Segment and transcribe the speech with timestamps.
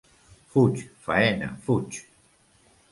[0.53, 2.03] Fuig, faena, fuig!